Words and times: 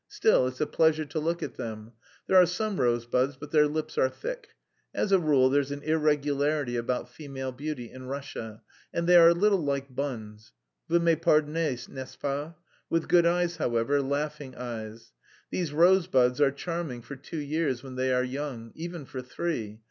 Still, 0.07 0.47
it's 0.47 0.59
a 0.59 0.65
pleasure 0.65 1.05
to 1.05 1.19
look 1.19 1.43
at 1.43 1.57
them. 1.57 1.91
There 2.25 2.35
are 2.35 2.47
some 2.47 2.79
rosebuds, 2.81 3.35
but 3.37 3.51
their 3.51 3.67
lips 3.67 3.99
are 3.99 4.09
thick. 4.09 4.47
As 4.95 5.11
a 5.11 5.19
rule 5.19 5.47
there's 5.51 5.69
an 5.69 5.83
irregularity 5.83 6.75
about 6.75 7.07
female 7.07 7.51
beauty 7.51 7.91
in 7.91 8.07
Russia, 8.07 8.63
and... 8.91 9.05
they 9.05 9.15
are 9.15 9.29
a 9.29 9.33
little 9.35 9.63
like 9.63 9.93
buns.... 9.93 10.53
vous 10.89 10.97
me 10.99 11.15
pardonnez, 11.15 11.87
n'est 11.87 12.09
ce 12.13 12.15
pas?... 12.15 12.55
with 12.89 13.07
good 13.07 13.27
eyes, 13.27 13.57
however, 13.57 14.01
laughing 14.01 14.55
eyes.... 14.55 15.11
These 15.51 15.71
rose 15.71 16.07
buds 16.07 16.41
are 16.41 16.49
charming 16.49 17.03
for 17.03 17.15
two 17.15 17.37
years 17.37 17.83
when 17.83 17.93
they 17.93 18.11
are 18.11 18.23
young... 18.23 18.71
even 18.73 19.05
for 19.05 19.21
three... 19.21 19.77